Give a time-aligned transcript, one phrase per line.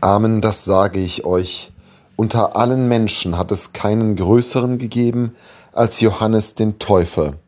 [0.00, 1.72] Amen, das sage ich euch.
[2.16, 5.34] Unter allen Menschen hat es keinen größeren gegeben
[5.72, 7.38] als Johannes den Täufer.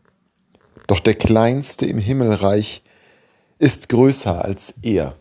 [0.87, 2.83] Doch der Kleinste im Himmelreich
[3.59, 5.15] ist größer als er.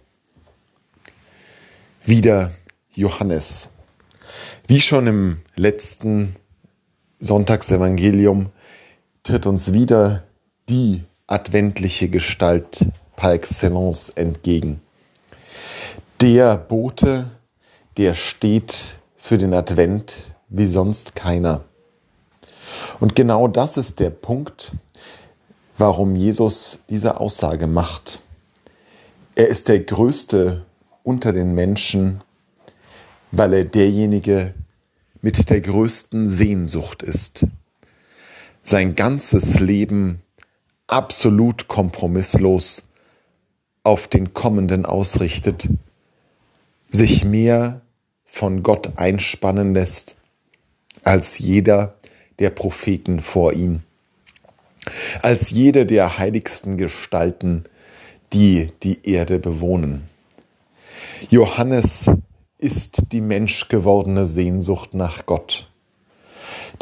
[2.06, 2.52] Wieder
[2.94, 3.68] Johannes.
[4.68, 6.36] Wie schon im letzten
[7.20, 8.52] Sonntagsevangelium
[9.24, 10.24] tritt uns wieder
[10.70, 12.86] die adventliche Gestalt
[13.18, 14.82] par excellence entgegen.
[16.22, 17.30] Der Bote,
[17.98, 21.66] der steht für den Advent wie sonst keiner.
[23.00, 24.72] Und genau das ist der Punkt,
[25.78, 28.18] warum Jesus diese Aussage macht.
[29.36, 30.66] Er ist der Größte
[31.04, 32.24] unter den Menschen,
[33.32, 34.56] weil er derjenige
[35.22, 37.46] mit der größten Sehnsucht ist.
[38.64, 40.24] Sein ganzes Leben
[40.88, 42.82] absolut kompromisslos
[43.84, 45.70] auf den Kommenden ausrichtet,
[46.90, 47.82] sich mehr
[48.26, 50.16] von Gott einspannen lässt
[51.04, 51.96] als jeder
[52.40, 53.82] der Propheten vor ihm,
[55.22, 57.66] als jede der heiligsten Gestalten,
[58.34, 60.04] die die Erde bewohnen.
[61.30, 62.12] Johannes
[62.58, 65.70] ist die menschgewordene Sehnsucht nach Gott.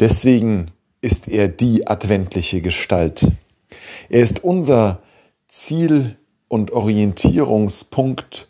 [0.00, 0.66] Deswegen
[1.00, 3.28] ist er die adventliche Gestalt.
[4.08, 5.00] Er ist unser
[5.48, 6.16] Ziel
[6.48, 8.48] und Orientierungspunkt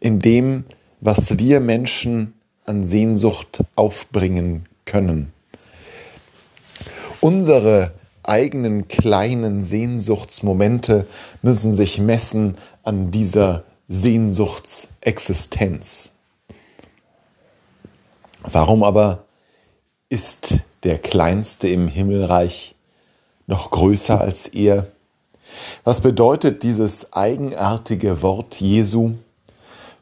[0.00, 0.64] in dem,
[1.04, 5.32] was wir Menschen an Sehnsucht aufbringen können.
[7.20, 11.06] Unsere eigenen kleinen Sehnsuchtsmomente
[11.42, 16.12] müssen sich messen an dieser Sehnsuchtsexistenz.
[18.42, 19.24] Warum aber
[20.08, 22.76] ist der Kleinste im Himmelreich
[23.46, 24.86] noch größer als er?
[25.84, 29.16] Was bedeutet dieses eigenartige Wort Jesu,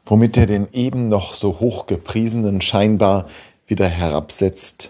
[0.05, 3.27] womit er den eben noch so hoch gepriesenen scheinbar
[3.67, 4.89] wieder herabsetzt?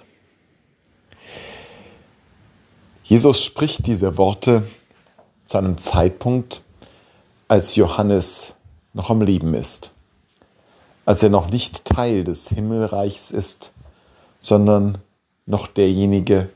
[3.03, 4.65] Jesus spricht diese Worte
[5.45, 6.61] zu einem Zeitpunkt,
[7.47, 8.53] als Johannes
[8.93, 9.91] noch am Leben ist,
[11.05, 13.71] als er noch nicht Teil des Himmelreichs ist,
[14.39, 14.99] sondern
[15.45, 16.49] noch derjenige,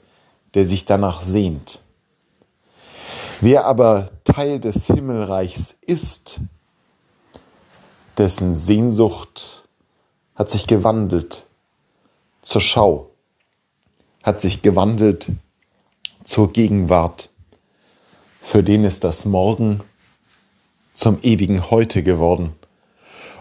[0.53, 1.81] der sich danach sehnt.
[3.41, 6.39] Wer aber Teil des Himmelreichs ist,
[8.17, 9.67] dessen Sehnsucht
[10.35, 11.45] hat sich gewandelt
[12.41, 13.09] zur Schau,
[14.23, 15.29] hat sich gewandelt
[16.23, 17.29] zur Gegenwart.
[18.41, 19.81] Für den ist das Morgen
[20.93, 22.53] zum ewigen Heute geworden.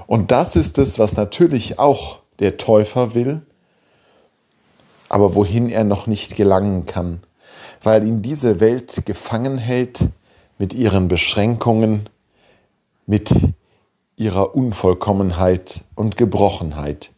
[0.06, 3.42] Und das ist es, was natürlich auch der Täufer will,
[5.08, 7.20] aber wohin er noch nicht gelangen kann
[7.82, 10.00] weil ihn diese Welt gefangen hält
[10.58, 12.08] mit ihren Beschränkungen,
[13.06, 13.30] mit
[14.16, 17.10] ihrer Unvollkommenheit und Gebrochenheit.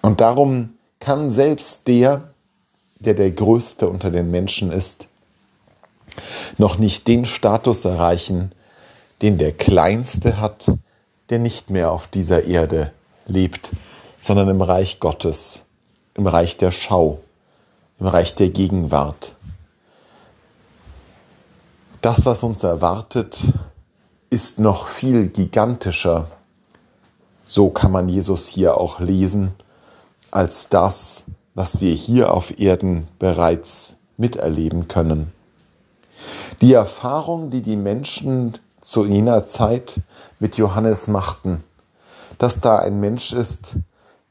[0.00, 0.70] Und darum
[1.00, 2.32] kann selbst der,
[2.98, 5.08] der der Größte unter den Menschen ist,
[6.58, 8.52] noch nicht den Status erreichen,
[9.22, 10.66] den der Kleinste hat,
[11.30, 12.92] der nicht mehr auf dieser Erde
[13.26, 13.70] lebt,
[14.20, 15.64] sondern im Reich Gottes,
[16.14, 17.20] im Reich der Schau
[18.02, 19.36] im Reich der Gegenwart.
[22.00, 23.38] Das, was uns erwartet,
[24.32, 26.26] ist noch viel gigantischer.
[27.44, 29.52] So kann man Jesus hier auch lesen,
[30.30, 35.32] als das, was wir hier auf Erden bereits miterleben können.
[36.62, 40.00] Die Erfahrung, die die Menschen zu jener Zeit
[40.40, 41.62] mit Johannes machten,
[42.38, 43.76] dass da ein Mensch ist,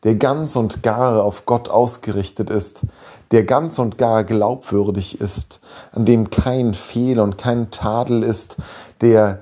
[0.01, 2.81] der ganz und gar auf Gott ausgerichtet ist,
[3.29, 5.59] der ganz und gar glaubwürdig ist,
[5.91, 8.55] an dem kein Fehl und kein Tadel ist,
[9.01, 9.41] der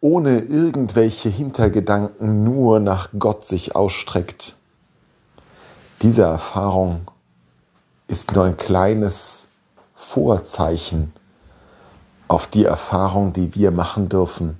[0.00, 4.56] ohne irgendwelche Hintergedanken nur nach Gott sich ausstreckt.
[6.02, 7.02] Diese Erfahrung
[8.08, 9.46] ist nur ein kleines
[9.94, 11.12] Vorzeichen
[12.28, 14.58] auf die Erfahrung, die wir machen dürfen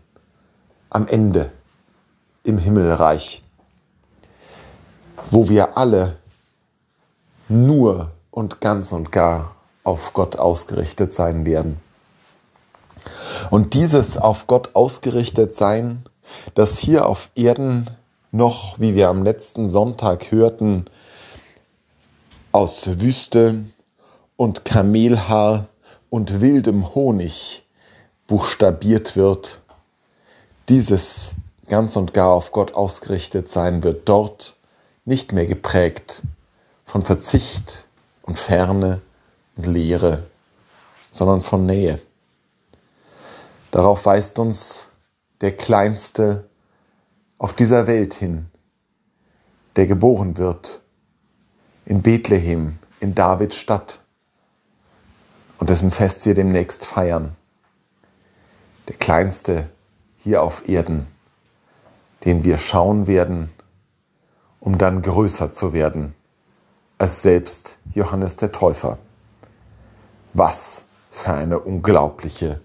[0.90, 1.50] am Ende
[2.44, 3.42] im Himmelreich
[5.30, 6.16] wo wir alle
[7.48, 11.80] nur und ganz und gar auf Gott ausgerichtet sein werden.
[13.50, 16.04] Und dieses auf Gott ausgerichtet sein,
[16.54, 17.88] das hier auf Erden
[18.32, 20.86] noch, wie wir am letzten Sonntag hörten,
[22.52, 23.64] aus Wüste
[24.36, 25.66] und Kamelhaar
[26.08, 27.64] und wildem Honig
[28.26, 29.60] buchstabiert wird,
[30.68, 31.32] dieses
[31.68, 34.56] ganz und gar auf Gott ausgerichtet sein wird dort,
[35.04, 36.22] nicht mehr geprägt
[36.84, 37.86] von Verzicht
[38.22, 39.00] und Ferne
[39.56, 40.24] und Leere,
[41.10, 42.00] sondern von Nähe.
[43.70, 44.86] Darauf weist uns
[45.40, 46.48] der Kleinste
[47.38, 48.46] auf dieser Welt hin,
[49.76, 50.80] der geboren wird
[51.84, 54.00] in Bethlehem, in Davids Stadt
[55.58, 57.36] und dessen Fest wir demnächst feiern.
[58.88, 59.68] Der kleinste
[60.16, 61.06] hier auf Erden,
[62.24, 63.50] den wir schauen werden,
[64.58, 66.14] um dann größer zu werden
[66.98, 68.98] als selbst Johannes der Täufer.
[70.34, 72.60] Was für eine unglaubliche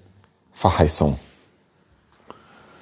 [0.55, 1.19] Verheißung.